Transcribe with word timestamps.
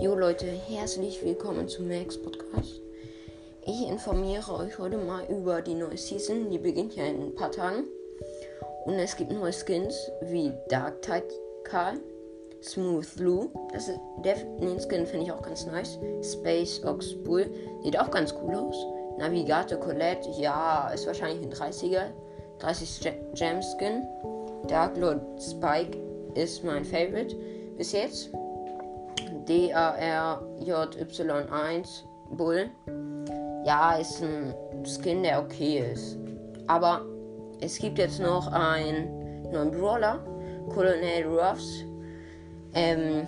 Jo 0.00 0.14
Leute, 0.14 0.46
herzlich 0.46 1.22
willkommen 1.22 1.68
zum 1.68 1.86
Max 1.86 2.16
Podcast. 2.16 2.80
Ich 3.66 3.86
informiere 3.86 4.50
euch 4.54 4.78
heute 4.78 4.96
mal 4.96 5.26
über 5.28 5.60
die 5.60 5.74
neue 5.74 5.98
Season. 5.98 6.48
Die 6.48 6.56
beginnt 6.56 6.96
ja 6.96 7.04
in 7.04 7.20
ein 7.20 7.34
paar 7.34 7.52
Tagen. 7.52 7.84
Und 8.86 8.94
es 8.94 9.14
gibt 9.14 9.30
neue 9.30 9.52
Skins 9.52 10.10
wie 10.22 10.54
Dark 10.70 11.02
Tide 11.02 11.28
Karl, 11.64 12.00
Smooth 12.62 13.18
Lou. 13.18 13.50
Das 13.74 13.88
ist, 13.88 14.00
der, 14.24 14.36
den 14.36 14.80
Skin 14.80 15.06
finde 15.06 15.26
ich 15.26 15.32
auch 15.32 15.42
ganz 15.42 15.66
nice. 15.66 15.98
Space 16.22 16.82
Ox 16.82 17.12
Bull 17.22 17.50
sieht 17.84 18.00
auch 18.00 18.10
ganz 18.10 18.34
cool 18.42 18.54
aus. 18.54 18.76
Navigator 19.18 19.78
Colette, 19.78 20.30
ja, 20.30 20.88
ist 20.94 21.06
wahrscheinlich 21.06 21.46
ein 21.46 21.52
30er. 21.52 22.04
30 22.60 23.12
Gem 23.34 23.60
Skin. 23.60 24.02
Dark 24.66 24.96
Lord 24.96 25.20
Spike 25.42 25.98
ist 26.36 26.64
mein 26.64 26.86
Favorite 26.86 27.36
bis 27.76 27.92
jetzt. 27.92 28.30
DARJY1 29.50 32.04
Bull. 32.30 32.70
Ja, 33.64 33.94
ist 33.94 34.22
ein 34.22 34.54
Skin, 34.84 35.24
der 35.24 35.42
okay 35.42 35.90
ist. 35.92 36.16
Aber 36.68 37.00
es 37.60 37.76
gibt 37.78 37.98
jetzt 37.98 38.20
noch 38.20 38.46
einen 38.52 39.50
neuen 39.50 39.72
Brawler, 39.72 40.20
Colonel 40.72 41.26
Ruffs. 41.26 41.84
Ähm, 42.74 43.26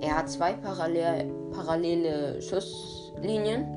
er 0.00 0.18
hat 0.18 0.28
zwei 0.28 0.54
parallel, 0.54 1.30
parallele 1.52 2.42
Schusslinien. 2.42 3.68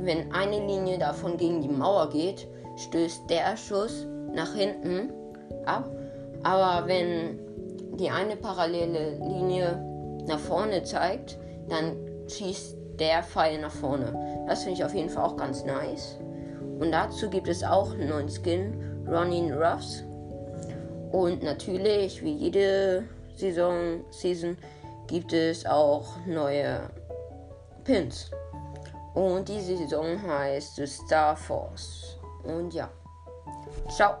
Wenn 0.00 0.32
eine 0.32 0.64
Linie 0.64 0.96
davon 0.96 1.36
gegen 1.36 1.60
die 1.60 1.68
Mauer 1.68 2.08
geht, 2.10 2.46
stößt 2.76 3.28
der 3.28 3.56
Schuss 3.56 4.06
nach 4.32 4.54
hinten 4.54 5.12
ab. 5.66 5.90
Aber 6.44 6.86
wenn 6.86 7.40
die 7.96 8.08
eine 8.08 8.36
parallele 8.36 9.18
Linie 9.18 9.84
nach 10.28 10.38
vorne 10.38 10.82
zeigt, 10.82 11.38
dann 11.68 11.96
schießt 12.28 12.76
der 12.98 13.22
Pfeil 13.22 13.60
nach 13.60 13.72
vorne. 13.72 14.44
Das 14.46 14.62
finde 14.62 14.78
ich 14.78 14.84
auf 14.84 14.94
jeden 14.94 15.08
Fall 15.08 15.24
auch 15.24 15.36
ganz 15.36 15.64
nice. 15.64 16.18
Und 16.78 16.92
dazu 16.92 17.28
gibt 17.28 17.48
es 17.48 17.64
auch 17.64 17.92
einen 17.92 18.08
neuen 18.08 18.28
Skin, 18.28 19.04
Ronin 19.08 19.52
Ruffs. 19.52 20.04
Und 21.10 21.42
natürlich, 21.42 22.22
wie 22.22 22.34
jede 22.34 23.04
Saison, 23.34 24.04
Season, 24.10 24.56
gibt 25.06 25.32
es 25.32 25.64
auch 25.64 26.04
neue 26.26 26.80
Pins. 27.84 28.30
Und 29.14 29.48
diese 29.48 29.76
Saison 29.76 30.20
heißt 30.22 30.86
Star 30.86 31.34
Force. 31.34 32.18
Und 32.44 32.74
ja. 32.74 32.88
Ciao. 33.88 34.16